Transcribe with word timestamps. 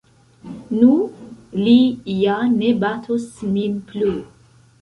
Nu, 0.77 0.95
li 1.59 1.75
ja 2.21 2.39
ne 2.57 2.73
batos 2.85 3.29
min 3.55 3.81
plu. 3.93 4.13